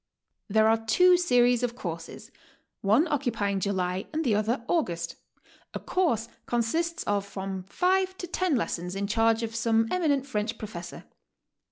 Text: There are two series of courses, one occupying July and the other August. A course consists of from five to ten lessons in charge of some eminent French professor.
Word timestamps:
There 0.47 0.67
are 0.67 0.83
two 0.83 1.15
series 1.15 1.61
of 1.61 1.75
courses, 1.75 2.31
one 2.81 3.07
occupying 3.07 3.59
July 3.59 4.07
and 4.11 4.23
the 4.25 4.33
other 4.33 4.65
August. 4.67 5.15
A 5.75 5.79
course 5.79 6.27
consists 6.47 7.03
of 7.03 7.23
from 7.23 7.61
five 7.65 8.17
to 8.17 8.25
ten 8.25 8.55
lessons 8.55 8.95
in 8.95 9.05
charge 9.05 9.43
of 9.43 9.53
some 9.53 9.87
eminent 9.91 10.25
French 10.25 10.57
professor. 10.57 11.03